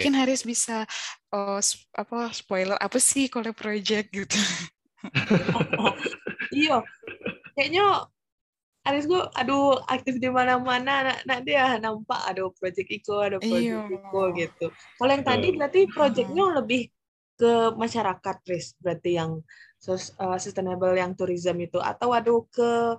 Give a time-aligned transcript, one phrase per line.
[0.00, 0.88] mungkin Haris bisa
[1.28, 1.60] oh,
[1.92, 4.40] apa spoiler apa sih collab project gitu.
[6.56, 6.80] iya,
[7.52, 8.08] kayaknya
[8.80, 13.92] Aris gue aduh aktif di mana-mana nak dia nampak ada project Iko ada project Iyo.
[13.92, 14.66] Iko gitu.
[14.72, 16.88] Kalau yang tadi berarti projectnya lebih
[17.36, 19.44] ke masyarakat Riz berarti yang
[19.88, 22.96] uh, sustainable yang tourism itu atau aduh ke.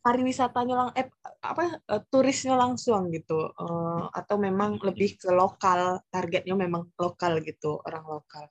[0.00, 1.06] Pariwisatanya lang eh
[1.44, 3.52] apa uh, turisnya langsung gitu.
[3.56, 8.48] Uh, atau memang lebih ke lokal targetnya memang lokal gitu orang lokal.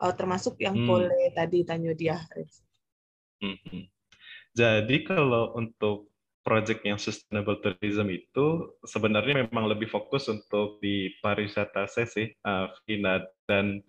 [0.00, 0.88] Uh, termasuk yang hmm.
[0.88, 2.18] boleh tadi tanya dia
[3.38, 3.84] hmm, hmm.
[4.56, 6.10] jadi kalau untuk
[6.40, 12.72] project yang sustainable tourism itu sebenarnya memang lebih fokus untuk di pariwisata saya sih, uh,
[13.44, 13.84] dan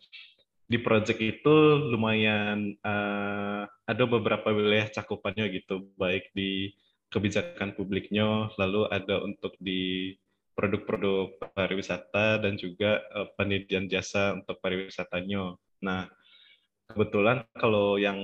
[0.71, 1.55] di project itu
[1.91, 6.71] lumayan uh, ada beberapa wilayah cakupannya gitu, baik di
[7.11, 10.15] kebijakan publiknya, lalu ada untuk di
[10.55, 15.59] produk-produk pariwisata dan juga uh, penyediaan jasa untuk pariwisatanya.
[15.83, 16.07] Nah,
[16.87, 18.19] kebetulan kalau yang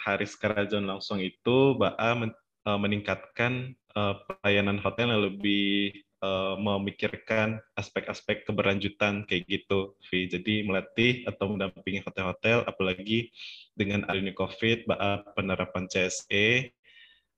[0.00, 2.32] Haris Karajon langsung itu, BA men,
[2.64, 10.28] uh, meningkatkan uh, pelayanan hotel yang lebih uh, memikirkan aspek-aspek keberlanjutan kayak gitu, Vi.
[10.28, 13.32] Jadi melatih atau mendampingi hotel-hotel, apalagi
[13.74, 16.72] dengan adanya COVID, BA penerapan CSE,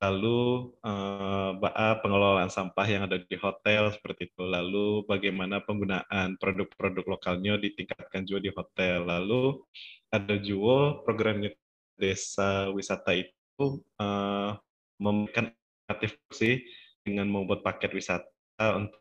[0.02, 1.54] lalu uh,
[2.02, 8.40] pengelolaan sampah yang ada di hotel seperti itu, lalu bagaimana penggunaan produk-produk lokalnya ditingkatkan juga
[8.42, 9.62] di hotel, lalu
[10.10, 11.46] ada juga program
[11.94, 14.58] desa wisata itu uh,
[14.98, 15.54] memberikan
[15.86, 16.66] aktif sih
[17.06, 19.00] dengan membuat paket wisata untuk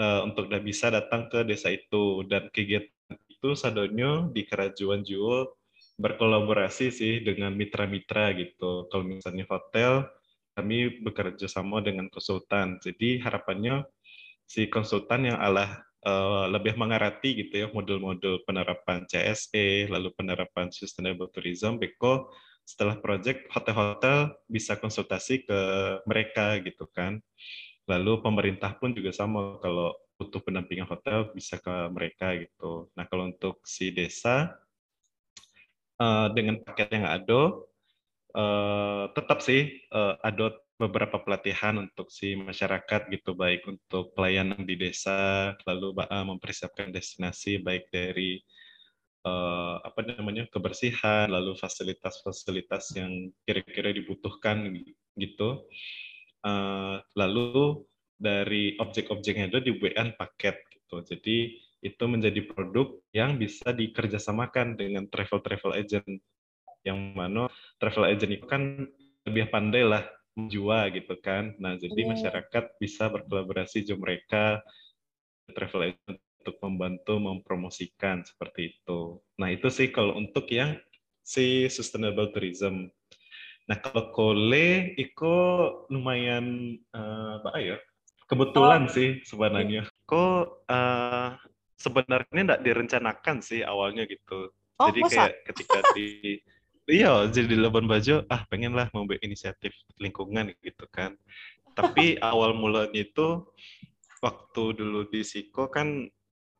[0.00, 2.90] uh, untuk udah bisa datang ke desa itu dan kegiatan
[3.28, 5.60] itu sadonyo di Kerajuan Juo
[6.00, 8.88] berkolaborasi sih dengan mitra-mitra gitu.
[8.88, 10.08] Kalau misalnya hotel,
[10.56, 12.80] kami bekerja sama dengan konsultan.
[12.80, 13.84] Jadi harapannya
[14.48, 21.28] si konsultan yang alah uh, lebih mengerti gitu ya model-model penerapan CSE, lalu penerapan sustainable
[21.28, 22.32] tourism, beko
[22.64, 25.60] setelah project hotel-hotel bisa konsultasi ke
[26.08, 27.20] mereka gitu kan.
[27.90, 32.86] Lalu pemerintah pun juga sama kalau butuh pendampingan hotel bisa ke mereka gitu.
[32.94, 34.54] Nah kalau untuk si desa
[35.98, 37.56] uh, dengan paket yang ada
[38.36, 44.80] uh, tetap sih uh, ada beberapa pelatihan untuk si masyarakat gitu baik untuk pelayanan di
[44.80, 48.40] desa lalu mempersiapkan destinasi baik dari
[49.28, 54.72] uh, apa namanya kebersihan lalu fasilitas-fasilitas yang kira-kira dibutuhkan
[55.20, 55.68] gitu
[56.40, 57.84] Uh, lalu
[58.16, 61.00] dari objek-objek yang ada dibuatkan paket gitu.
[61.04, 66.20] Jadi itu menjadi produk yang bisa dikerjasamakan dengan travel-travel agent
[66.84, 68.88] yang mana travel agent itu kan
[69.28, 70.04] lebih pandai lah
[70.36, 71.56] menjual gitu kan.
[71.56, 72.08] Nah jadi yeah.
[72.12, 74.44] masyarakat bisa berkolaborasi juga mereka
[75.52, 79.20] travel agent untuk membantu mempromosikan seperti itu.
[79.36, 80.76] Nah itu sih kalau untuk yang
[81.24, 82.88] si sustainable tourism.
[83.68, 85.34] Nah kalau kole itu
[85.92, 87.76] lumayan uh, apa ya?
[88.30, 88.92] Kebetulan oh.
[88.92, 89.90] sih sebenarnya.
[90.06, 91.34] Kok uh,
[91.80, 94.52] sebenarnya tidak direncanakan sih awalnya gitu.
[94.80, 95.12] Oh, jadi masa?
[95.12, 96.08] kayak ketika di
[97.00, 101.16] iya jadi di Labuan Bajo ah pengen lah membuat inisiatif lingkungan gitu kan.
[101.74, 103.44] Tapi awal mulanya itu
[104.20, 106.08] waktu dulu di Siko kan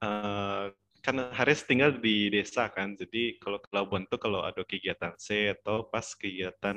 [0.01, 5.17] uh, kan Haris tinggal di desa kan, jadi kalau ke Labuan tuh kalau ada kegiatan
[5.17, 6.77] C atau pas kegiatan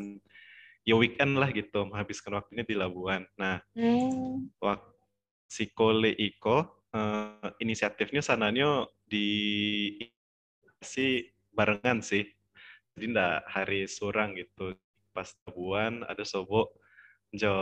[0.84, 3.23] ya weekend lah gitu, menghabiskan waktunya di Labuan.
[3.39, 4.59] Nah, hmm.
[4.59, 4.91] waktu
[5.47, 9.94] si Kole Iko uh, inisiatifnya sananya di
[10.81, 12.25] si barengan sih,
[12.97, 14.73] jadi ndak hari surang gitu.
[15.13, 16.73] Pas Labuan ada sobo
[17.34, 17.53] Jo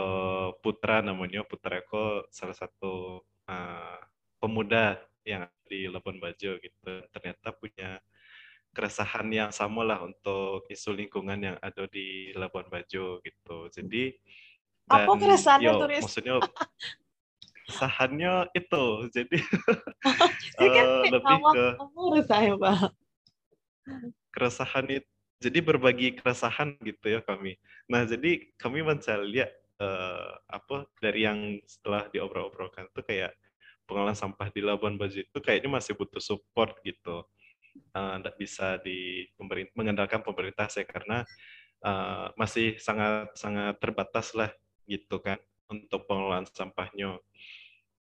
[0.60, 3.98] Putra namanya Putra Eko salah satu uh,
[4.40, 6.92] pemuda yang di Labuan Bajo gitu.
[7.12, 7.98] Ternyata punya
[8.72, 13.58] keresahan yang sama lah untuk isu lingkungan yang ada di Labuan Bajo gitu.
[13.72, 14.16] Jadi
[14.88, 16.02] dan, apa keresahannya yo, turis?
[16.02, 16.34] maksudnya
[17.68, 18.84] keresahannya itu.
[19.12, 19.38] Jadi
[20.62, 21.66] uh, lebih ke
[24.32, 27.58] keresahan itu jadi berbagi keresahan gitu ya kami.
[27.90, 29.50] Nah jadi kami mencari lihat
[29.82, 33.34] uh, apa dari yang setelah diobrol-obrolkan itu kayak
[33.92, 37.28] pengolahan sampah di Labuan Bajo itu kayaknya masih butuh support gitu.
[37.92, 41.24] Tidak uh, bisa di pemerintah, mengandalkan pemerintah saya karena
[41.84, 44.48] uh, masih sangat sangat terbatas lah
[44.88, 45.36] gitu kan
[45.68, 47.20] untuk pengelolaan sampahnya.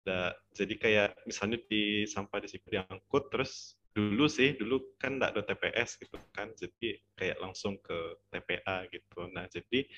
[0.04, 5.30] Da, jadi kayak misalnya di sampah di situ diangkut terus dulu sih dulu kan tidak
[5.34, 9.90] ada TPS gitu kan jadi kayak langsung ke TPA gitu nah jadi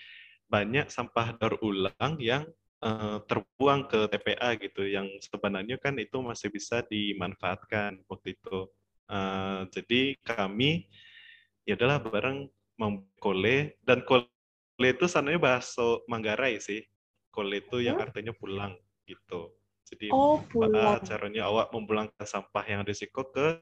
[0.50, 2.48] banyak sampah daur ulang yang
[2.84, 8.68] uh, terbuang ke TPA gitu yang sebenarnya kan itu masih bisa dimanfaatkan waktu itu.
[9.10, 10.86] Uh, jadi kami
[11.66, 12.46] ya adalah bareng
[12.78, 14.26] mengkole dan kole
[14.80, 16.84] itu sananya bahasa Manggarai sih.
[17.30, 18.74] Kole itu yang artinya pulang
[19.06, 19.54] gitu.
[19.90, 21.02] Jadi oh, pulang.
[21.02, 23.58] caranya awak memulangkan sampah yang risiko ke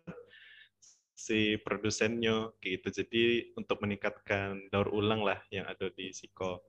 [1.19, 2.89] si produsennya gitu.
[2.93, 6.63] Jadi untuk meningkatkan daur ulang lah yang ada di Siko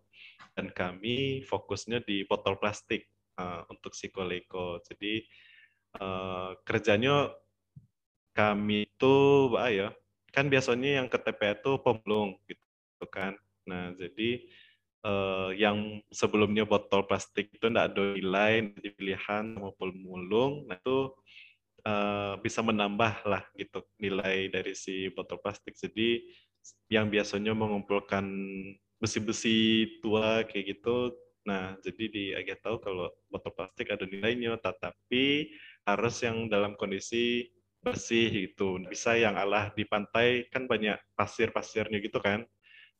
[0.59, 3.07] dan kami fokusnya di botol plastik
[3.39, 4.83] uh, untuk Sikoleko.
[4.83, 5.23] Jadi
[6.03, 7.31] uh, kerjanya
[8.35, 9.15] kami itu,
[9.55, 9.87] apa ya,
[10.35, 13.39] kan biasanya yang ke TPA itu pemulung gitu kan.
[13.63, 14.43] Nah jadi
[15.07, 21.15] uh, yang sebelumnya botol plastik itu tidak ada nilai di pilihan mau pemulung, nah itu
[21.87, 25.79] uh, bisa menambah lah gitu nilai dari si botol plastik.
[25.79, 26.27] Jadi
[26.91, 28.27] yang biasanya mengumpulkan
[28.99, 31.15] besi-besi tua kayak gitu.
[31.47, 35.49] Nah, jadi di agak tahu kalau botol plastik ada nilainya, tetapi
[35.87, 37.47] harus yang dalam kondisi
[37.79, 38.77] bersih gitu.
[38.85, 42.43] Bisa yang alah di pantai kan banyak pasir-pasirnya gitu kan.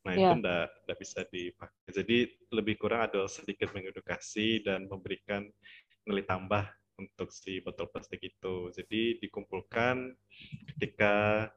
[0.08, 0.32] Nah, yeah.
[0.32, 1.90] itu enggak, enggak bisa dipakai.
[1.92, 2.18] Jadi
[2.56, 5.44] lebih kurang ada sedikit mengedukasi dan memberikan
[6.08, 6.64] nilai tambah
[6.96, 8.72] untuk si botol plastik itu.
[8.72, 10.16] Jadi dikumpulkan
[10.74, 11.48] ketika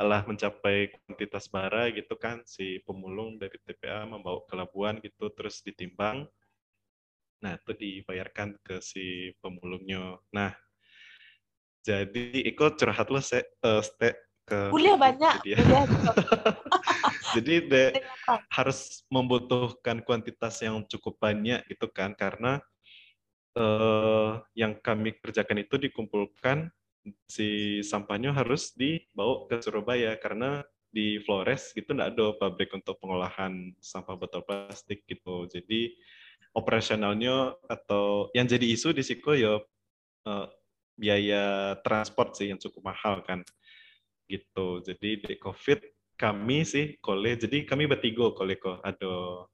[0.00, 5.60] telah mencapai kuantitas bara gitu kan si pemulung dari TPA membawa ke labuan gitu terus
[5.60, 6.24] ditimbang.
[7.44, 10.16] Nah itu dibayarkan ke si pemulungnya.
[10.32, 10.56] Nah
[11.84, 14.16] jadi ikut curhat lo se uh, ste
[14.48, 15.60] ke kuliah banyak dia.
[17.36, 17.84] jadi de,
[18.48, 22.56] harus membutuhkan kuantitas yang cukup banyak gitu kan karena
[23.52, 26.72] uh, yang kami kerjakan itu dikumpulkan
[27.28, 33.72] si sampahnya harus dibawa ke Surabaya karena di Flores gitu tidak ada pabrik untuk pengolahan
[33.78, 35.46] sampah botol plastik gitu.
[35.46, 35.94] Jadi
[36.52, 39.62] operasionalnya atau yang jadi isu di Siko ya
[40.26, 40.46] uh,
[40.98, 43.46] biaya transport sih yang cukup mahal kan
[44.26, 44.82] gitu.
[44.82, 45.78] Jadi di COVID
[46.20, 49.46] kami sih kole jadi kami bertiga kole kok ada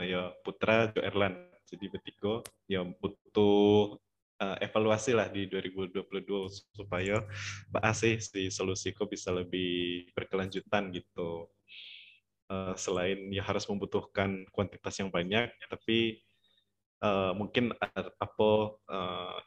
[0.00, 1.36] ya Putra Jo Erlan
[1.68, 4.00] jadi bertiga yang butuh
[4.40, 7.22] uh, evaluasi lah di 2022 supaya
[7.70, 11.50] Mbak sih si solusiku bisa lebih berkelanjutan gitu.
[12.44, 16.20] Uh, selain ya harus membutuhkan kuantitas yang banyak, tapi
[17.00, 17.72] uh, mungkin
[18.20, 18.50] apa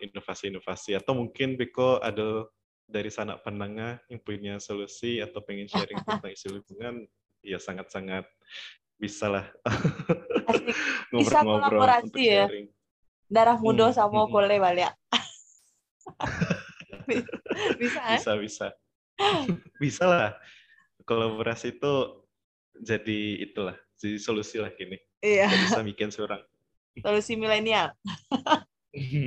[0.01, 2.49] inovasi-inovasi uh, atau mungkin Beko ada
[2.89, 7.05] dari sana penengah yang punya solusi atau pengen sharing tentang isu lingkungan,
[7.45, 8.25] ya sangat-sangat
[8.97, 9.45] bisa lah
[11.13, 12.49] ngobrol-ngobrol untuk ya.
[12.49, 12.65] sharing
[13.59, 13.95] muda hmm.
[13.95, 14.31] sama hmm.
[14.31, 14.91] kole balik.
[17.79, 18.19] bisa, eh?
[18.19, 18.67] bisa, bisa.
[19.79, 20.31] bisa lah.
[21.07, 21.93] Kolaborasi itu
[22.77, 24.99] jadi itulah, jadi solusi lah gini.
[25.23, 25.47] Iya.
[25.49, 26.43] bisa bikin seorang.
[26.99, 27.93] Solusi milenial.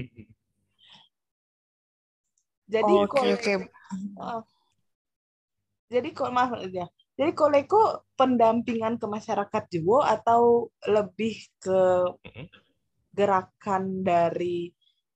[2.72, 3.56] jadi oh, okay, okay.
[5.90, 6.86] Jadi kok maaf ya.
[7.18, 11.80] Jadi koleko pendampingan ke masyarakat juga atau lebih ke
[13.10, 14.70] gerakan dari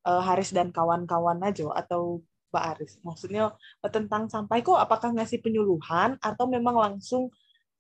[0.07, 2.93] uh, Haris dan kawan-kawan aja atau Mbak Aris?
[3.03, 7.31] Maksudnya uh, tentang sampai kok apakah ngasih penyuluhan atau memang langsung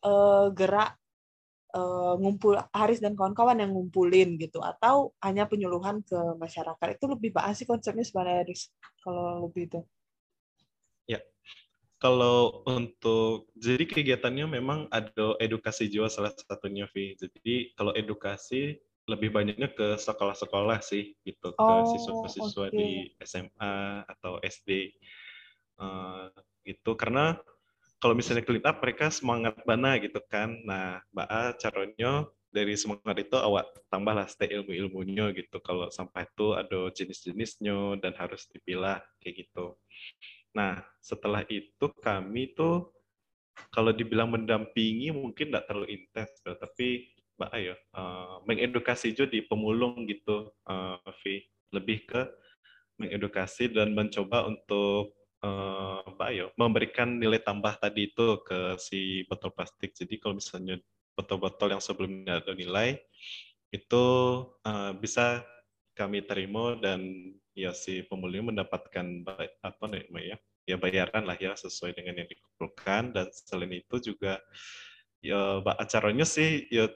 [0.02, 0.94] uh, gerak
[1.74, 7.34] uh, ngumpul Haris dan kawan-kawan yang ngumpulin gitu atau hanya penyuluhan ke masyarakat itu lebih
[7.34, 8.70] Mbak sih konsepnya sebenarnya Haris
[9.02, 9.80] kalau lebih itu?
[11.04, 11.20] Ya,
[11.98, 17.18] kalau untuk jadi kegiatannya memang ada edukasi jiwa salah satunya Vi.
[17.18, 21.52] Jadi kalau edukasi lebih banyaknya ke sekolah-sekolah sih gitu.
[21.56, 22.76] Oh, ke siswa-siswa okay.
[22.76, 22.88] di
[23.20, 24.96] SMA atau SD
[25.80, 26.96] uh, eh, gitu.
[26.96, 27.36] Karena
[28.00, 30.56] kalau misalnya clean up mereka semangat bana gitu kan.
[30.64, 35.60] Nah mbak A caranya dari semangat itu awak tambahlah stay ilmu-ilmunya gitu.
[35.60, 39.76] Kalau sampai itu ada jenis-jenisnya dan harus dipilah kayak gitu.
[40.56, 42.88] Nah setelah itu kami tuh
[43.70, 50.06] kalau dibilang mendampingi mungkin tidak terlalu intens tapi Mbak Ayo uh, mengedukasi juga di pemulung
[50.06, 50.98] gitu uh,
[51.74, 52.22] lebih ke
[52.94, 59.50] mengedukasi dan mencoba untuk uh, Mbak Ayo memberikan nilai tambah tadi itu ke si botol
[59.50, 59.92] plastik.
[59.98, 60.78] Jadi kalau misalnya
[61.14, 62.98] botol-botol yang sebelumnya ada nilai
[63.74, 64.04] itu
[64.62, 65.42] uh, bisa
[65.94, 67.02] kami terima dan
[67.54, 69.22] ya si pemulung mendapatkan
[69.62, 73.10] apa namanya ya bayaran lah ya sesuai dengan yang dikumpulkan.
[73.14, 74.38] Dan selain itu juga
[75.18, 76.86] ya acaranya sih ya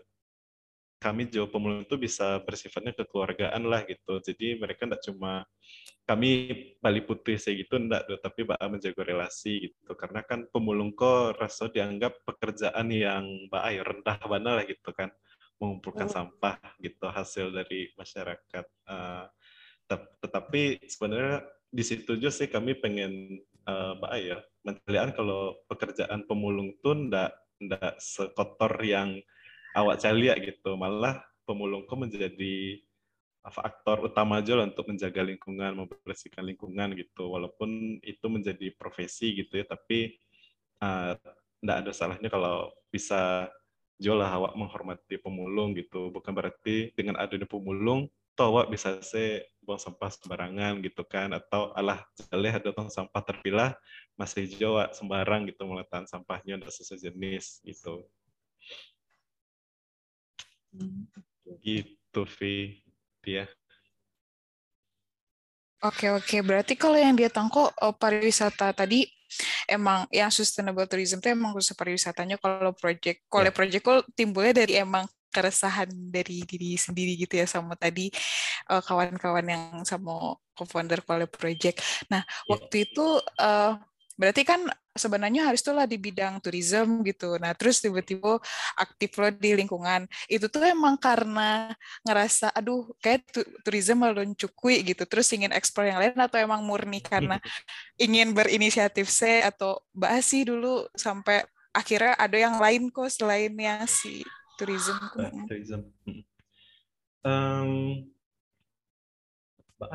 [0.99, 4.19] kami jauh pemulung itu bisa bersifatnya kekeluargaan lah gitu.
[4.19, 5.47] Jadi mereka tidak cuma
[6.03, 6.31] kami
[6.83, 9.95] Bali Putih sih gitu enggak tapi Mbak menjaga relasi gitu.
[9.95, 15.11] Karena kan pemulung kok rasa dianggap pekerjaan yang Mbak Ayo rendah mana lah gitu kan.
[15.59, 16.15] mengumpulkan oh.
[16.15, 18.63] sampah gitu hasil dari masyarakat.
[18.87, 19.27] Uh,
[20.23, 26.79] tetapi sebenarnya di situ juga sih kami pengen uh, Mbak ya mencelian kalau pekerjaan pemulung
[26.79, 29.19] tuh ndak ndak sekotor yang
[29.79, 32.83] awak calia gitu malah pemulung kok menjadi
[33.49, 39.65] faktor utama aja untuk menjaga lingkungan membersihkan lingkungan gitu walaupun itu menjadi profesi gitu ya
[39.65, 40.21] tapi
[40.85, 41.17] uh,
[41.65, 43.49] ndak ada salahnya kalau bisa
[43.99, 48.07] jualah awak menghormati pemulung gitu bukan berarti dengan adanya pemulung
[48.39, 53.21] toh awak bisa se buang sampah sembarangan gitu kan atau alah jaleh ada tong sampah
[53.27, 53.75] terpilah
[54.15, 58.07] masih jawa sembarang gitu meletakkan sampahnya sesuai jenis gitu.
[61.63, 62.83] Gitu Vi
[63.23, 63.47] dia
[65.79, 69.07] Oke oke berarti kalau yang dia tangko oh, pariwisata tadi
[69.71, 73.55] emang yang sustainable tourism itu emang khusus pariwisatanya kalau project kalau yeah.
[73.55, 78.11] project kok timbulnya dari emang keresahan dari diri sendiri gitu ya sama tadi
[78.73, 81.77] uh, kawan-kawan yang sama co-founder Quality Project.
[82.11, 82.49] Nah, yeah.
[82.51, 83.07] waktu itu
[83.39, 83.79] uh,
[84.19, 84.67] berarti kan
[84.99, 87.39] sebenarnya harus tuh lah di bidang tourism gitu.
[87.39, 88.43] Nah, terus tiba-tiba
[88.75, 90.11] aktif lo di lingkungan.
[90.27, 91.71] Itu tuh emang karena
[92.03, 93.31] ngerasa aduh kayak
[93.63, 95.07] tourism belum cukui gitu.
[95.07, 97.39] Terus ingin eksplor yang lain atau emang murni karena
[98.05, 103.87] ingin berinisiatif se atau bahas sih dulu sampai akhirnya ada yang lain kok selain yang
[103.87, 104.27] si
[104.59, 104.99] tourism.
[105.47, 105.81] tourism.
[107.23, 108.03] Um,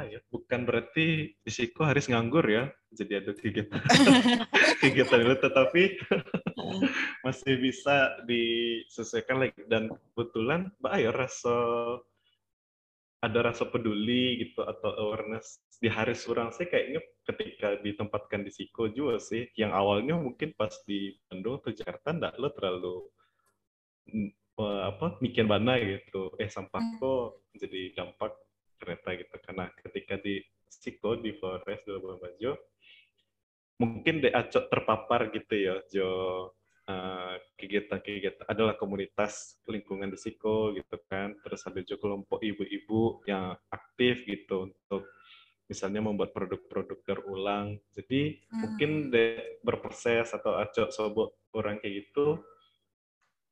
[0.08, 3.82] ya bukan berarti risiko harus nganggur ya jadi ada kegiatan.
[4.82, 5.84] Kegiatan itu tetapi
[7.26, 11.58] masih bisa disesuaikan lagi dan kebetulan ya rasa
[13.24, 18.92] ada rasa peduli gitu atau awareness di hari surang sih kayaknya ketika ditempatkan di Siko
[18.92, 19.48] juga sih.
[19.56, 22.96] Yang awalnya mungkin pas di Bandung atau Jakarta enggak lo terlalu
[24.60, 26.36] apa mikir mana gitu.
[26.38, 26.96] Eh sampah hmm.
[27.00, 28.32] kok jadi dampak
[28.84, 29.36] kereta gitu.
[29.40, 32.60] Karena ketika di Siko di Flores di Labuan Bajo
[33.80, 36.12] mungkin de acok terpapar gitu ya jo.
[36.84, 41.32] Uh, kegiatan-kegiatan adalah komunitas lingkungan di Siko gitu kan.
[41.40, 45.08] Terus ada juga kelompok ibu-ibu yang aktif gitu untuk
[45.72, 47.80] misalnya membuat produk-produk terulang.
[47.96, 48.60] Jadi hmm.
[48.60, 52.44] mungkin de berproses atau acok sobok orang kayak gitu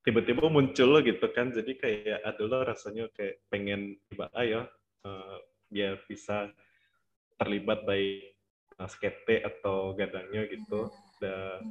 [0.03, 1.55] tiba-tiba muncul gitu kan.
[1.55, 4.67] Jadi kayak adalah rasanya kayak pengen tiba ya
[5.05, 5.37] uh,
[5.71, 6.51] biar bisa
[7.39, 8.35] terlibat baik
[8.77, 10.91] uh, skete atau gadangnya gitu
[11.21, 11.61] da,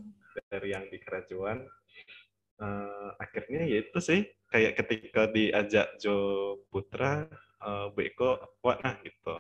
[0.50, 1.66] dari yang di kerajaan
[2.60, 4.20] uh, akhirnya ya itu sih
[4.52, 7.26] kayak ketika diajak Jo Putra
[7.64, 9.34] uh, Beko wah nah gitu.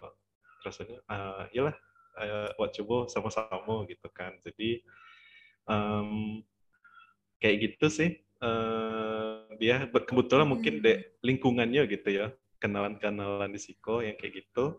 [0.64, 1.76] Rasanya uh, iyalah
[2.20, 4.36] uh, wah coba sama-sama gitu kan.
[4.44, 4.80] Jadi
[5.68, 6.40] um,
[7.40, 8.10] kayak gitu sih
[8.44, 10.84] uh, dia kebetulan mungkin hmm.
[10.84, 10.92] de
[11.24, 12.26] lingkungannya gitu ya
[12.60, 14.78] kenalan-kenalan di Siko yang kayak gitu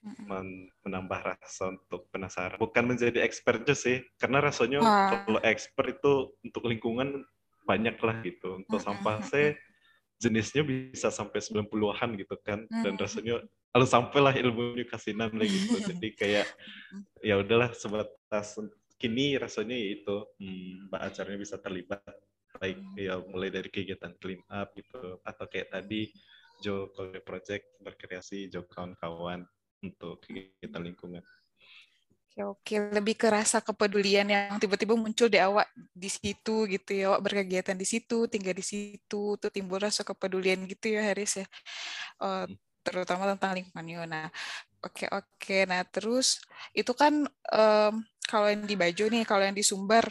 [0.00, 2.56] men menambah rasa untuk penasaran.
[2.56, 5.28] Bukan menjadi expert juga sih, karena rasanya Wah.
[5.28, 7.20] kalau expert itu untuk lingkungan
[7.68, 8.64] banyak lah gitu.
[8.64, 9.52] Untuk sampah saya
[10.16, 15.76] jenisnya bisa sampai 90-an gitu kan, dan rasanya kalau sampailah ilmunya kasinan lah gitu.
[15.92, 16.48] Jadi kayak
[17.20, 18.56] ya udahlah sebatas
[18.96, 22.04] kini rasanya itu hmm, mbak acaranya bisa terlibat
[22.60, 26.12] baik ya mulai dari kegiatan clean up gitu atau kayak tadi
[26.60, 29.48] Jo College Project berkreasi Jo kawan-kawan
[29.80, 31.24] untuk kegiatan lingkungan.
[32.30, 37.10] Oke, oke, lebih ke rasa kepedulian yang tiba-tiba muncul di awak di situ gitu ya,
[37.10, 41.46] awak berkegiatan di situ, tinggal di situ, tuh timbul rasa kepedulian gitu ya Haris ya,
[42.22, 42.46] uh,
[42.86, 44.06] terutama tentang lingkungan.
[44.06, 44.28] Nah,
[44.78, 46.38] oke oke, nah terus
[46.70, 47.94] itu kan um,
[48.30, 50.06] kalau yang di Bajo nih, kalau yang di Sumber.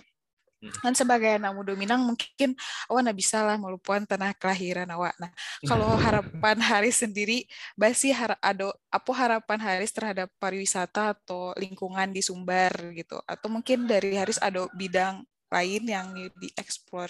[0.59, 2.51] Kan sebagai anak muda Minang mungkin
[2.91, 5.15] awak nak bisa lah melupakan tanah kelahiran awak.
[5.15, 5.31] Nah,
[5.63, 7.47] kalau harapan Haris sendiri,
[7.79, 13.23] basi har ada apa harapan Haris terhadap pariwisata atau lingkungan di Sumbar gitu?
[13.23, 17.09] Atau mungkin dari Haris ada bidang lain yang dieksplor?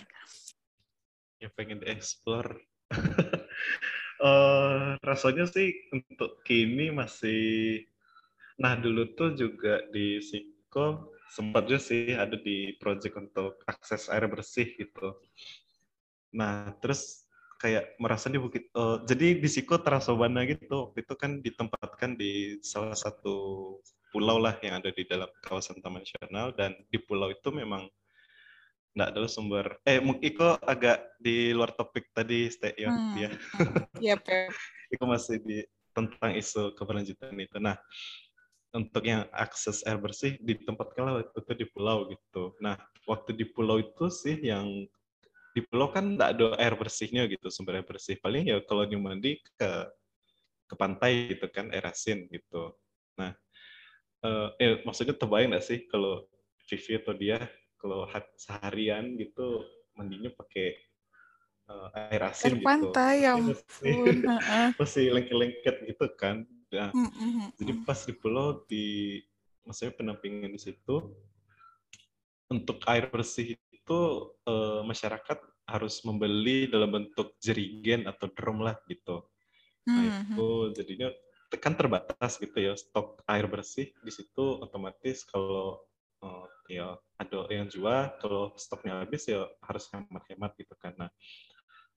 [1.41, 2.61] Ya pengen dieksplor.
[4.21, 7.81] uh, rasanya sih untuk kini masih,
[8.61, 14.25] nah dulu tuh juga di Siko sempat juga sih ada di project untuk akses air
[14.25, 15.17] bersih gitu.
[16.33, 22.15] Nah, terus kayak merasa di bukit uh, jadi di Siko Terasobana gitu itu kan ditempatkan
[22.15, 23.77] di salah satu
[24.15, 27.91] pulau lah yang ada di dalam kawasan Taman Nasional dan di pulau itu memang
[28.95, 33.13] nggak ada sumber eh mungkin Iko agak di luar topik tadi stay ya hmm.
[33.19, 33.29] ya
[34.01, 34.49] yep, yep.
[34.95, 35.61] Iko masih di
[35.93, 37.77] tentang isu keberlanjutan itu nah
[38.69, 42.53] untuk yang akses air bersih di tempat kalau itu di pulau gitu.
[42.61, 42.77] Nah,
[43.09, 44.65] waktu di pulau itu sih yang
[45.57, 48.21] di pulau kan nggak ada air bersihnya gitu sumber air bersih.
[48.21, 49.71] Paling ya kalau di mandi ke
[50.69, 52.77] ke pantai gitu kan air asin gitu.
[53.17, 53.33] Nah
[54.61, 56.27] eh, maksudnya terbayang nggak sih kalau
[56.69, 57.39] Vivi atau dia
[57.79, 58.05] kalau
[58.37, 59.63] seharian gitu
[59.95, 60.75] mandinya pakai
[61.71, 62.67] uh, air asin air gitu.
[62.67, 64.15] pantai ya ampun
[64.79, 67.47] masih lengket-lengket gitu kan nah, mm -hmm.
[67.57, 68.85] jadi pas di pulau di
[69.65, 70.95] maksudnya penampingan di situ
[72.49, 73.99] untuk air bersih itu
[74.49, 75.37] uh, masyarakat
[75.69, 79.21] harus membeli dalam bentuk jerigen atau drum lah gitu.
[79.85, 80.73] Nah hmm, itu hmm.
[80.73, 81.09] jadinya
[81.57, 85.81] kan terbatas gitu ya stok air bersih di situ otomatis kalau
[86.21, 91.09] uh, ya ada yang jual kalau stoknya habis ya harus hemat-hemat gitu karena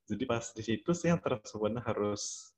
[0.09, 2.57] jadi pas di situ sih yang terasa harus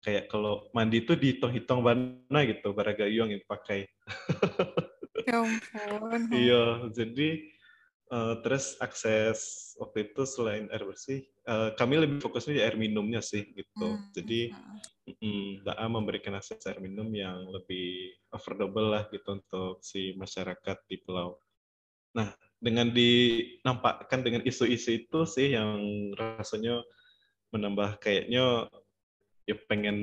[0.00, 3.86] kayak kalau mandi itu dihitung-hitung mana gitu baragayung yang dipakai.
[5.28, 6.32] Ya ampun.
[6.32, 7.44] iya, jadi
[8.10, 13.22] Uh, terus akses waktu itu selain air bersih, uh, kami lebih fokusnya di air minumnya
[13.22, 13.86] sih gitu.
[13.86, 14.10] Hmm.
[14.10, 14.50] Jadi
[15.14, 20.98] mm, DAA memberikan akses air minum yang lebih affordable lah gitu untuk si masyarakat di
[21.06, 21.38] pulau.
[22.18, 25.78] Nah, dengan dinampakkan dengan isu-isu itu sih yang
[26.18, 26.82] rasanya
[27.54, 28.66] menambah kayaknya
[29.50, 29.98] ya pengen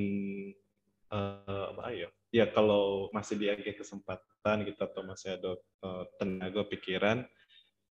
[1.12, 2.10] uh, apa ya?
[2.36, 5.56] Ya kalau masih di kesempatan gitu atau masih ada
[5.88, 7.24] uh, tenaga pikiran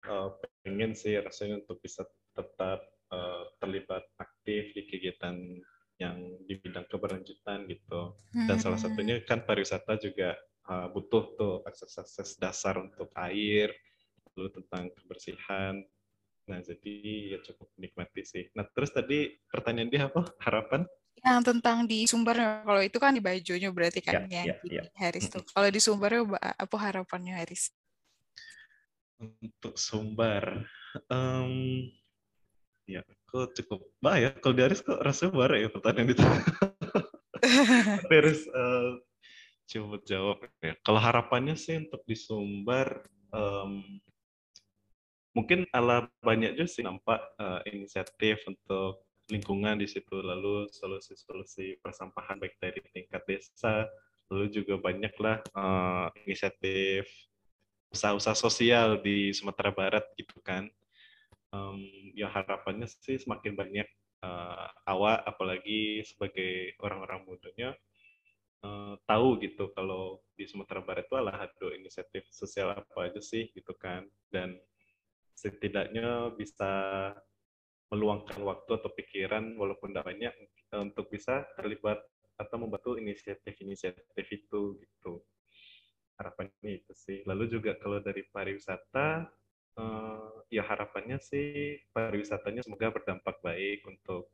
[0.10, 0.34] uh,
[0.66, 2.02] pengen sih rasanya untuk bisa
[2.34, 2.82] tetap
[3.14, 5.38] uh, terlibat aktif di kegiatan
[6.02, 6.18] yang
[6.50, 8.18] di bidang keberlanjutan gitu.
[8.34, 8.86] Dan salah hmm.
[8.90, 10.34] satunya kan pariwisata juga
[10.68, 13.72] uh, butuh tuh akses-akses dasar untuk air,
[14.34, 15.86] lalu tentang kebersihan.
[16.50, 16.96] Nah, jadi
[17.38, 18.44] ya cukup menikmati sih.
[18.58, 20.28] Nah, terus tadi pertanyaan dia apa?
[20.44, 20.84] Harapan?
[21.22, 24.76] Yang tentang di Sumber, kalau itu kan di Bajonya berarti kan ya, yang ya, di
[24.80, 24.84] ya.
[24.98, 25.46] Haris tuh.
[25.46, 27.70] Kalau di Sumbernya apa harapannya Haris?
[29.24, 30.68] untuk sumber
[31.08, 31.88] um,
[32.84, 36.24] ya aku cukup bah ya kalau dari kok rasanya baru ya pertanyaan itu
[38.12, 39.00] terus uh,
[39.72, 43.80] coba jawab ya kalau harapannya sih untuk di sumber um,
[45.34, 52.40] mungkin ala banyak juga sih nampak uh, inisiatif untuk lingkungan di situ lalu solusi-solusi persampahan
[52.42, 53.88] baik dari tingkat desa
[54.28, 57.08] lalu juga banyaklah uh, inisiatif
[57.94, 60.66] usaha-usaha sosial di Sumatera Barat gitu kan.
[61.54, 61.86] Um,
[62.18, 63.86] ya harapannya sih semakin banyak
[64.26, 67.70] uh, awak apalagi sebagai orang-orang mudanya
[68.66, 73.54] uh, tahu gitu kalau di Sumatera Barat itu adalah ada inisiatif sosial apa aja sih
[73.54, 74.58] gitu kan dan
[75.38, 76.74] setidaknya bisa
[77.94, 80.34] meluangkan waktu atau pikiran walaupun tidak banyak
[80.74, 82.02] untuk bisa terlibat
[82.42, 85.22] atau membantu inisiatif-inisiatif itu gitu
[86.18, 87.22] harapannya itu sih.
[87.30, 89.30] Lalu juga kalau dari pariwisata,
[89.78, 94.34] uh, ya harapannya sih pariwisatanya semoga berdampak baik untuk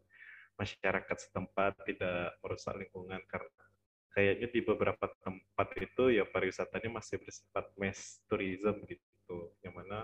[0.60, 3.64] masyarakat setempat, tidak merusak lingkungan karena
[4.12, 10.04] kayaknya di beberapa tempat itu ya pariwisatanya masih bersifat mass tourism gitu, yang mana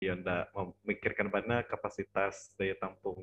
[0.00, 3.16] enggak memikirkan mana kapasitas daya tampung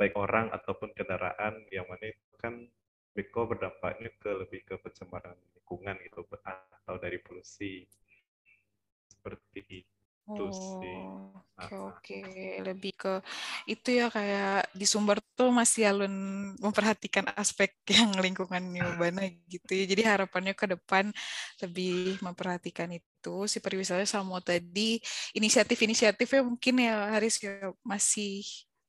[0.00, 2.64] baik orang ataupun kendaraan yang mana itu kan
[3.12, 7.84] Beko berdampaknya ke lebih ke pencemaran lingkungan gitu atau dari polusi.
[9.04, 9.84] Seperti
[10.22, 10.96] itu oh, sih.
[11.62, 12.18] Oke oke.
[12.62, 13.12] Lebih ke
[13.66, 16.14] itu ya kayak di Sumber tuh masih alun
[16.58, 18.62] memperhatikan aspek yang lingkungan
[18.98, 19.84] Bana gitu ya.
[19.86, 21.10] Jadi harapannya ke depan
[21.62, 23.46] lebih memperhatikan itu.
[23.46, 24.98] Si pariwisata sama tadi
[25.34, 28.42] inisiatif-inisiatifnya mungkin ya Haris ya masih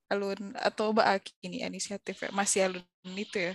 [0.09, 2.85] alun atau Mbak ini inisiatif masih alun
[3.17, 3.53] itu ya.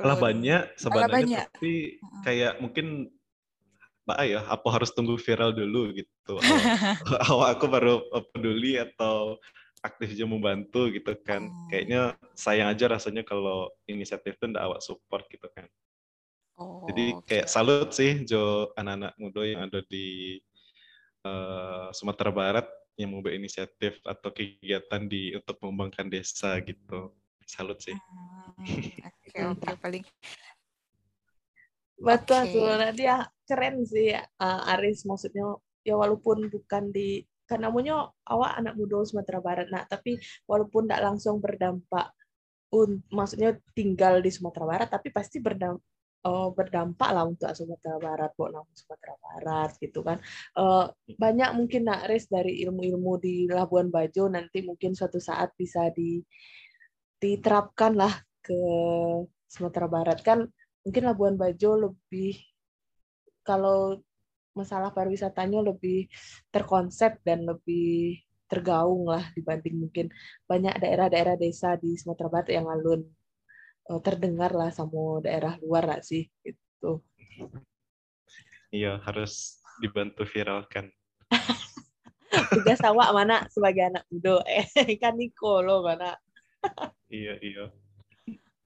[0.00, 3.12] Lah banyak sebenarnya tapi kayak mungkin
[4.02, 5.94] Mbak ya apa harus tunggu viral dulu?
[5.94, 6.34] Gitu.
[7.30, 8.02] Awal aku baru
[8.34, 9.38] peduli atau
[9.82, 11.50] aktif aja membantu gitu kan.
[11.50, 11.66] Hmm.
[11.66, 15.66] kayaknya sayang aja rasanya kalau inisiatif itu ndak awak support gitu kan.
[16.60, 17.50] Oh, jadi kayak okay.
[17.50, 20.38] salut sih Jo anak-anak muda yang ada di
[21.26, 22.66] uh, Sumatera Barat
[23.00, 27.10] yang mau inisiatif atau kegiatan di untuk mengembangkan desa gitu.
[27.48, 27.96] Salut sih.
[27.96, 28.62] Hmm,
[29.08, 29.68] oke oke.
[29.82, 30.04] Paling
[32.02, 32.52] betul okay.
[32.52, 32.66] tuh
[32.98, 33.14] dia
[33.46, 39.38] keren sih uh, Aris maksudnya ya walaupun bukan di karena namanya awak anak muda Sumatera
[39.42, 42.14] Barat nah tapi walaupun tidak langsung berdampak
[42.72, 45.84] un, maksudnya tinggal di Sumatera Barat tapi pasti berdampak
[46.26, 50.18] uh, berdampak lah untuk Sumatera Barat, buat nama Sumatera Barat gitu kan.
[50.54, 50.86] Uh,
[51.18, 56.22] banyak mungkin nak res dari ilmu-ilmu di Labuan Bajo nanti mungkin suatu saat bisa di
[57.22, 58.58] diterapkan lah ke
[59.46, 60.42] Sumatera Barat kan
[60.82, 62.38] mungkin Labuan Bajo lebih
[63.42, 64.02] kalau
[64.52, 66.12] masalah pariwisatanya lebih
[66.52, 68.20] terkonsep dan lebih
[68.52, 70.06] tergaung lah dibanding mungkin
[70.44, 73.00] banyak daerah-daerah desa di Sumatera Barat yang alun
[73.88, 77.00] uh, terdengar lah sama daerah luar lah sih gitu.
[78.68, 80.92] Iya harus dibantu viralkan.
[82.52, 84.68] Tugas awak mana sebagai anak muda eh
[85.00, 86.12] kan Niko lo mana.
[87.08, 87.72] iya iya.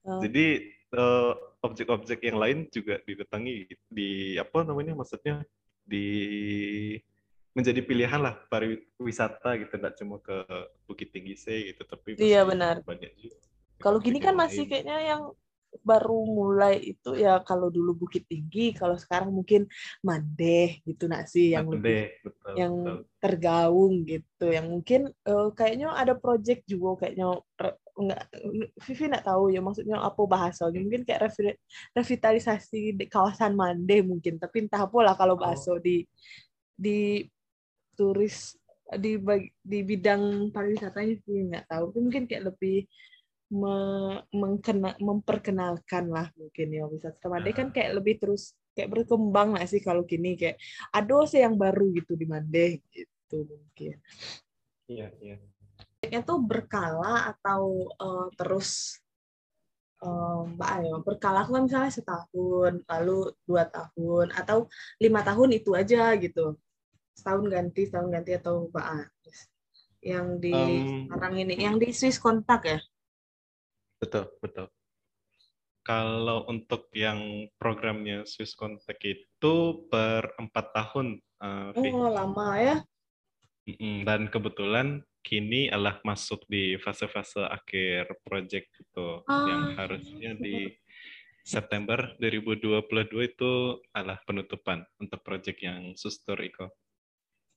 [0.03, 0.19] Uh.
[0.19, 0.67] Jadi
[0.99, 1.35] uh,
[1.67, 5.43] objek-objek yang lain juga didatangi di apa namanya maksudnya
[5.83, 6.07] di
[7.57, 9.73] menjadi pilihan lah pariwisata gitu.
[9.75, 10.47] Tidak cuma ke
[10.87, 12.85] Bukit Tinggi sih gitu tapi iya benar.
[12.87, 13.37] banyak juga.
[13.77, 15.23] Kalau gini kan masih kayaknya yang
[15.85, 19.69] baru mulai itu ya kalau dulu Bukit Tinggi, kalau sekarang mungkin
[20.01, 22.99] Mandeh gitu nak sih yang Mandeh, lebih betul, yang betul.
[23.21, 27.29] tergaung gitu, yang mungkin uh, kayaknya ada project juga kayaknya
[27.97, 28.21] enggak
[28.85, 30.79] Vivi nggak tahu ya maksudnya apa bahasanya.
[30.85, 31.33] Mungkin kayak
[31.97, 35.81] revitalisasi di kawasan Mande mungkin tapi entah apa lah kalau bahasa oh.
[35.81, 36.05] di
[36.77, 37.25] di
[37.97, 38.53] turis
[39.01, 39.19] di
[39.65, 41.85] di bidang pariwisatanya sih nggak tahu.
[41.91, 42.87] Tapi mungkin kayak lebih
[43.51, 43.77] me,
[44.31, 49.81] mengkena, memperkenalkan lah mungkin ya wisata Mande kan kayak lebih terus kayak berkembang lah sih
[49.81, 50.37] kalau gini?
[50.37, 50.61] Kayak
[50.93, 53.97] ada sih yang baru gitu di Mande gitu mungkin.
[54.87, 55.37] Iya iya
[56.09, 59.01] itu tuh berkala atau uh, terus
[60.03, 64.71] um, Mbak Ayo berkala kan misalnya setahun lalu dua tahun atau
[65.03, 66.57] lima tahun itu aja gitu.
[67.16, 68.87] Setahun ganti setahun ganti atau Mbak
[70.07, 72.79] yang di um, sekarang ini yang di Swiss kontak ya?
[73.99, 74.71] Betul betul.
[75.87, 81.23] Kalau untuk yang programnya Swiss Contact itu per empat tahun.
[81.38, 82.77] Uh, oh, lama ya.
[84.03, 89.43] Dan kebetulan kini adalah masuk di fase-fase akhir project itu ah.
[89.51, 90.71] yang harusnya di
[91.43, 92.87] September 2022
[93.27, 96.71] itu adalah penutupan untuk project yang Sustur Iko.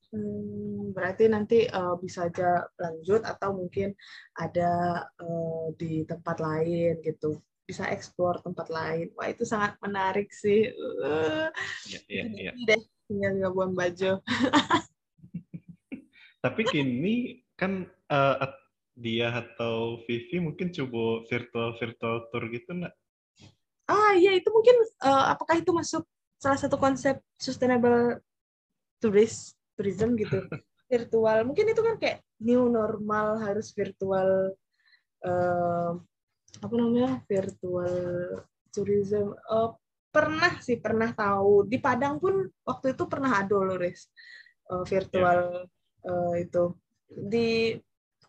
[0.09, 3.93] Hmm, berarti nanti uh, bisa aja lanjut atau mungkin
[4.33, 7.37] ada uh, di tempat lain gitu
[7.69, 10.65] bisa eksplor tempat lain wah itu sangat menarik sih
[11.05, 11.53] uh,
[11.85, 12.51] ya, ya, ya.
[12.57, 14.17] deh tinggal buang baju
[16.43, 18.47] tapi kini kan uh,
[18.95, 22.95] dia atau Vivi mungkin coba virtual virtual tour gitu nggak?
[23.91, 26.03] Ah iya itu mungkin uh, apakah itu masuk
[26.39, 28.23] salah satu konsep sustainable
[29.03, 30.39] tourist tourism gitu?
[30.91, 31.45] Virtual.
[31.45, 34.57] Mungkin itu kan kayak new normal harus virtual
[35.21, 35.93] uh,
[36.65, 37.93] apa namanya virtual
[38.73, 39.37] tourism.
[39.45, 39.77] Uh,
[40.09, 41.69] pernah sih pernah tahu.
[41.69, 44.09] Di Padang pun waktu itu pernah ada loh res
[44.73, 46.09] uh, virtual yeah.
[46.09, 46.73] uh, itu
[47.09, 47.73] di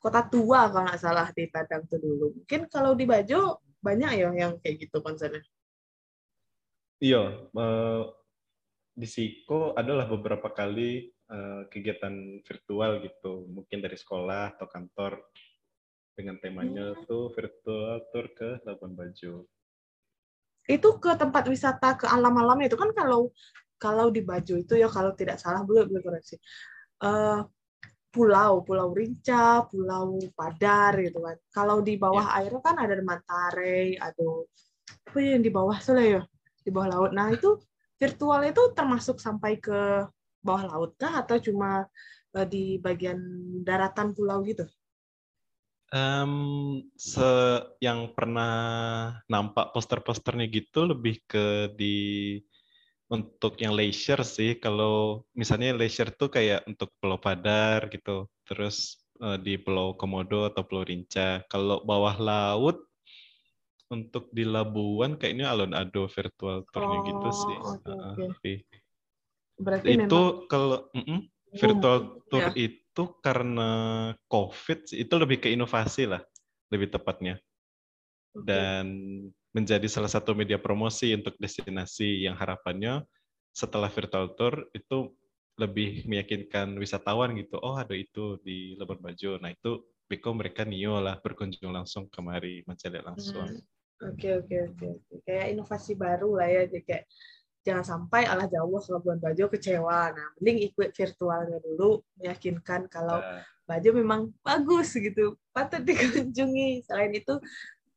[0.00, 2.32] kota tua kalau nggak salah di Padang tuh dulu.
[2.40, 5.44] Mungkin kalau di Bajo banyak ya yang kayak gitu konsernya.
[7.00, 8.12] Iya, uh,
[8.92, 15.24] di Siko adalah beberapa kali uh, kegiatan virtual gitu, mungkin dari sekolah atau kantor
[16.12, 17.08] dengan temanya hmm.
[17.08, 19.48] tuh virtual tour ke Labuan Bajo.
[20.68, 23.32] Itu ke tempat wisata ke alam-alam itu kan kalau
[23.80, 26.36] kalau di Bajo itu ya kalau tidak salah boleh boleh koreksi.
[27.00, 27.48] Uh,
[28.10, 31.36] pulau, Pulau Rinca, Pulau Padar gitu kan.
[31.54, 32.42] Kalau di bawah ya.
[32.42, 34.26] air kan ada Mantare, ada
[35.10, 36.22] apa yang di bawah soalnya ya,
[36.66, 37.10] di bawah laut.
[37.14, 37.58] Nah itu
[37.96, 40.04] virtual itu termasuk sampai ke
[40.42, 41.86] bawah laut kah atau cuma
[42.34, 43.18] eh, di bagian
[43.62, 44.66] daratan pulau gitu?
[45.90, 47.26] Um, se
[47.82, 48.54] yang pernah
[49.26, 52.38] nampak poster-posternya gitu lebih ke di
[53.10, 59.34] untuk yang leisure sih kalau misalnya leisure tuh kayak untuk Pulau Padar gitu terus uh,
[59.34, 62.86] di Pulau Komodo atau Pulau Rinca kalau bawah laut
[63.90, 68.56] untuk di Labuan kayaknya alun ado virtual tournya oh, gitu sih okay, uh, okay.
[69.58, 70.46] berarti itu memang...
[70.46, 71.20] kalau mm -mm,
[71.58, 71.98] virtual
[72.30, 72.70] tour ya.
[72.70, 73.70] itu karena
[74.30, 76.22] COVID itu lebih ke inovasi lah
[76.70, 77.42] lebih tepatnya
[78.38, 78.46] okay.
[78.46, 78.86] dan
[79.50, 83.02] menjadi salah satu media promosi untuk destinasi yang harapannya
[83.50, 85.10] setelah virtual tour itu
[85.58, 87.60] lebih meyakinkan wisatawan gitu.
[87.60, 89.36] Oh ada itu di Labuan Bajo.
[89.42, 93.46] Nah itu Biko mereka nio lah berkunjung langsung kemari mencari langsung.
[93.46, 94.10] Hmm.
[94.10, 94.88] Oke oke oke.
[95.28, 96.62] Kayak inovasi baru lah ya.
[96.64, 97.04] Jadi kayak
[97.60, 100.10] jangan sampai Allah jauh Labuan Bajo kecewa.
[100.16, 103.44] Nah mending ikut virtualnya dulu meyakinkan kalau nah.
[103.68, 106.82] Bajo memang bagus gitu patut dikunjungi.
[106.88, 107.38] Selain itu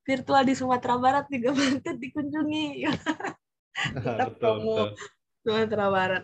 [0.04, 2.68] virtual di Sumatera Barat juga patut dikunjungi.
[3.96, 4.92] Tetap promo
[5.44, 6.24] Sumatera Barat.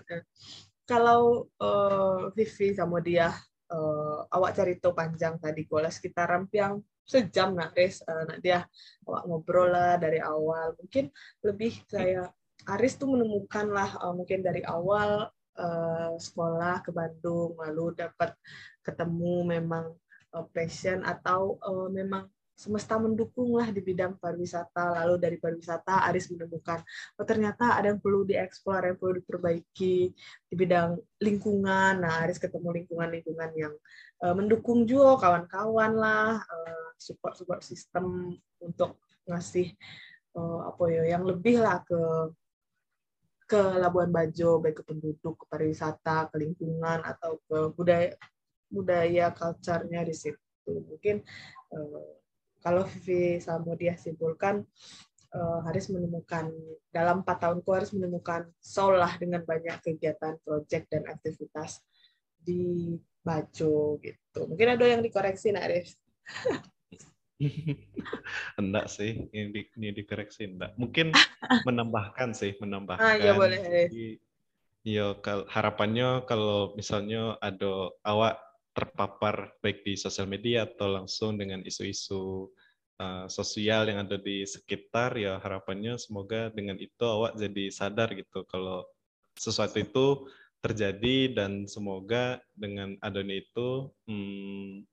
[0.85, 3.31] Kalau uh, Vivi sama dia
[3.71, 8.65] uh, awak cerita panjang tadi gola sekitar rampiang sejam nak res uh, nak dia
[9.09, 11.09] awak ngobrol lah dari awal mungkin
[11.41, 12.29] lebih saya
[12.69, 15.25] Aris tuh menemukan lah uh, mungkin dari awal
[15.57, 18.37] uh, sekolah ke Bandung lalu dapat
[18.85, 19.89] ketemu memang
[20.37, 22.29] uh, passion atau uh, memang
[22.59, 24.99] semesta mendukung lah di bidang pariwisata.
[24.99, 26.83] Lalu dari pariwisata Aris menemukan
[27.15, 29.95] oh ternyata ada yang perlu dieksplor yang perlu diperbaiki
[30.51, 32.03] di bidang lingkungan.
[32.03, 33.73] Nah Aris ketemu lingkungan-lingkungan yang
[34.27, 39.71] uh, mendukung juga kawan-kawan lah uh, support support sistem untuk ngasih
[40.35, 41.99] uh, apa ya yang lebih lah ke
[43.49, 48.13] ke Labuan Bajo baik ke penduduk ke pariwisata ke lingkungan atau ke budaya
[48.69, 50.69] budaya culture-nya di situ.
[50.69, 51.25] Mungkin
[51.73, 52.19] uh,
[52.59, 53.39] kalau Vivi
[53.79, 54.63] dia simpulkan
[55.33, 56.49] uh, Haris menemukan
[56.91, 61.81] dalam empat tahunku Haris menemukan soul lah dengan banyak kegiatan proyek dan aktivitas
[62.39, 64.39] di Bajo gitu.
[64.47, 65.93] Mungkin ada yang dikoreksi nak Haris.
[68.59, 70.75] enggak sih, ini, di, ini dikoreksi enggak.
[70.79, 71.11] Mungkin
[71.67, 73.03] menambahkan sih, menambahkan.
[73.03, 73.59] Ah, ya boleh.
[73.59, 74.19] Jadi,
[74.87, 75.15] ya
[75.51, 78.39] harapannya kalau misalnya ada awak
[78.79, 82.47] terpapar baik di sosial media atau langsung dengan isu-isu
[83.03, 88.47] uh, sosial yang ada di sekitar ya harapannya semoga dengan itu awak jadi sadar gitu
[88.47, 88.87] kalau
[89.35, 90.07] sesuatu itu
[90.63, 94.87] terjadi dan semoga dengan adanya itu hmm,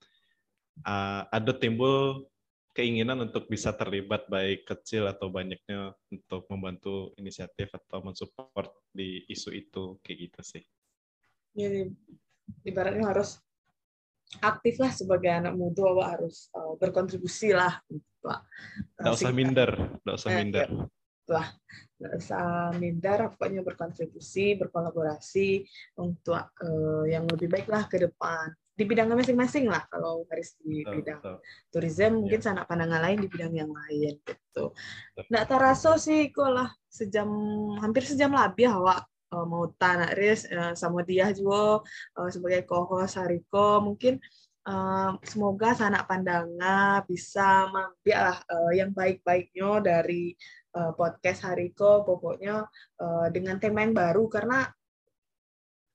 [0.82, 2.26] uh, ada timbul
[2.74, 9.50] keinginan untuk bisa terlibat baik kecil atau banyaknya untuk membantu inisiatif atau mensupport di isu
[9.54, 10.62] itu kayak gitu sih.
[11.56, 11.88] Ya,
[12.68, 13.40] ibaratnya harus
[14.42, 18.40] aktif lah sebagai anak muda bahwa harus uh, berkontribusi lah gitu lah.
[19.00, 19.70] Nggak usah minder,
[20.02, 20.68] nggak usah eh, minder.
[21.26, 21.48] lah,
[21.98, 22.44] nggak usah
[22.78, 25.66] minder, pokoknya berkontribusi, berkolaborasi
[25.98, 30.84] untuk uh, yang lebih baik lah ke depan di bidangnya masing-masing lah kalau harus di
[30.84, 31.36] betul, bidang betul.
[31.72, 32.20] tourism yeah.
[32.20, 34.64] mungkin sanak pandangan lain di bidang yang lain gitu.
[35.32, 37.28] Nggak terasa sih kok lah sejam
[37.80, 41.82] hampir sejam lebih awak uh, mau tanah Riz uh, sama dia juga
[42.18, 44.20] uh, sebagai co-host Hariko mungkin
[45.22, 50.34] semoga sanak pandangan bisa uh, yang baik-baiknya dari
[50.74, 52.66] podcast Hariko pokoknya
[53.30, 54.26] dengan tema yang baru.
[54.26, 54.66] Karena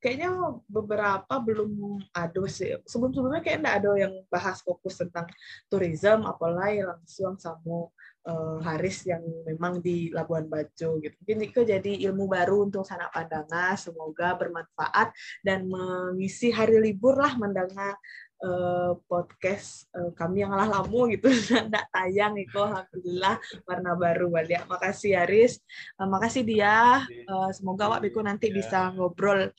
[0.02, 2.74] kayaknya beberapa belum ada sih.
[2.90, 5.30] Sebelum-sebelumnya kayak enggak ada yang bahas fokus tentang
[5.70, 7.94] tourism apalagi langsung sama
[8.28, 11.16] uh, Haris yang memang di Labuan Bajo gitu.
[11.24, 17.34] Mungkin itu jadi ilmu baru untuk sanak pandangan, semoga bermanfaat dan mengisi hari libur lah
[17.38, 17.98] mendengar
[18.46, 24.66] uh, podcast uh, kami yang lah lama gitu tidak tayang itu alhamdulillah warna baru balik.
[24.70, 25.62] Makasih Haris,
[25.98, 27.06] uh, makasih dia.
[27.26, 28.56] Uh, semoga Wak Biko nanti ya.
[28.62, 29.50] bisa ngobrol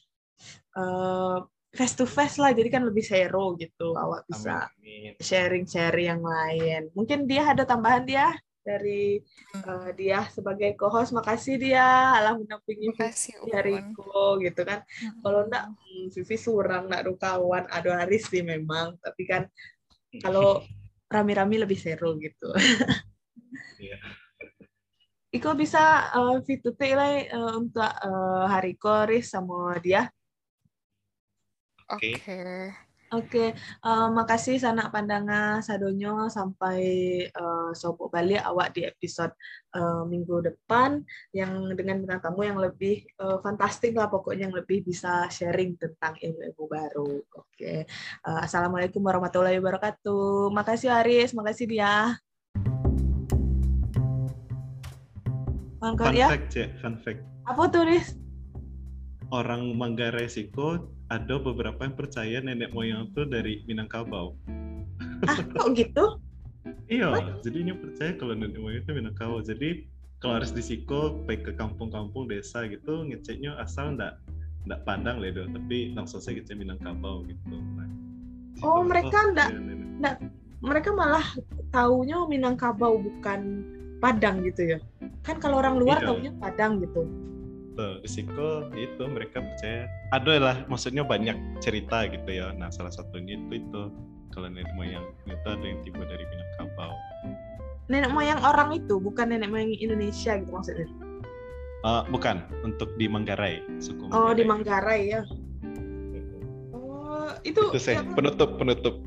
[0.79, 1.39] uh,
[1.73, 4.69] face to face lah jadi kan lebih seru gitu awak bisa
[5.17, 8.29] sharing sharing yang lain mungkin dia ada tambahan dia
[8.63, 9.19] dari
[9.67, 11.13] uh, dia sebagai co-host.
[11.13, 12.95] Makasih dia, alah mendampingi
[13.63, 14.81] Riko gitu kan.
[14.87, 15.21] Hmm.
[15.21, 18.97] Kalau enggak, hmm, Vivi surang, enggak kawan, ada Haris sih memang.
[19.03, 19.43] Tapi kan
[20.23, 20.63] kalau
[21.13, 22.49] rame-rame lebih seru gitu.
[23.83, 23.99] Yeah.
[25.33, 30.07] Iko bisa uh, eh, fit lah uh, untuk uh, Hariko, Riz, sama dia.
[31.89, 32.21] Oke.
[32.21, 32.73] Okay.
[33.13, 33.53] Oke,
[33.85, 36.81] uh, makasih sanak pandangan sadonyo sampai
[37.37, 39.37] uh, sobok balik awak di episode
[39.77, 41.05] uh, minggu depan
[41.37, 46.17] yang dengan bintang tamu yang lebih uh, fantastik lah pokoknya yang lebih bisa sharing tentang
[46.25, 47.21] ilmu-ilmu baru.
[47.37, 47.85] Oke,
[48.25, 50.49] uh, assalamualaikum warahmatullahi wabarakatuh.
[50.49, 52.17] Makasih Aris, makasih dia.
[55.85, 56.33] Fun ya?
[56.33, 57.21] fact, ya, fun fact.
[57.45, 58.17] Apa tulis?
[59.29, 64.33] Orang Manggarai Siko ada beberapa yang percaya nenek moyang itu dari Minangkabau.
[65.29, 66.17] Ah, kok gitu?
[66.89, 67.45] iya, What?
[67.45, 69.45] jadi ini percaya kalau nenek moyang itu Minangkabau.
[69.45, 69.85] Jadi
[70.25, 74.17] kalau harus disiko baik ke kampung-kampung desa gitu ngeceknya asal ndak
[74.65, 77.57] ndak Padang ledo tapi langsung saya ngecek Minangkabau gitu.
[77.61, 77.89] Nah,
[78.65, 79.51] oh, mereka oh, ndak
[80.01, 80.15] ndak
[80.65, 81.27] mereka malah
[81.75, 83.69] taunya Minangkabau bukan
[84.01, 84.79] Padang gitu ya.
[85.21, 86.07] Kan kalau orang luar iya.
[86.09, 87.05] taunya Padang gitu
[87.73, 89.89] gitu risiko itu mereka percaya.
[90.13, 92.53] Ada lah maksudnya banyak cerita gitu ya.
[92.53, 93.83] Nah salah satunya itu itu.
[94.33, 96.97] Kalau nenek moyang itu ada yang tiba dari Minangkabau
[97.93, 100.89] nenek moyang orang itu bukan nenek moyang Indonesia gitu maksudnya?
[101.83, 102.41] Uh, bukan.
[102.65, 104.25] Untuk di Manggarai suku Manggarai.
[104.25, 105.01] oh di Manggarai.
[105.11, 105.23] Ya.
[106.73, 108.17] Oh itu, itu saya yang...
[108.17, 109.03] penutup penutup.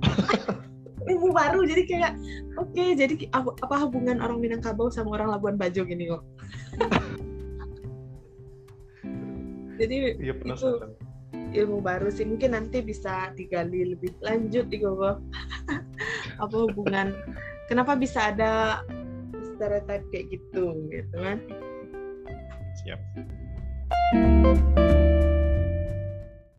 [1.05, 2.11] Ilmu baru jadi kayak
[2.57, 6.25] oke okay, jadi apa hubungan orang Minangkabau sama orang Labuan Bajo gini kok
[9.75, 10.69] jadi ya, itu
[11.55, 12.27] ilmu baru sih.
[12.27, 15.19] Mungkin nanti bisa digali lebih lanjut di Gogo
[16.43, 17.15] apa hubungan
[17.71, 18.83] kenapa bisa ada
[19.55, 21.37] stereotip kayak gitu gitu kan?
[22.83, 22.99] Siap